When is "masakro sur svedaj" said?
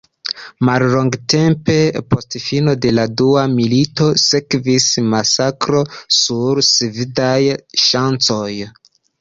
5.13-7.39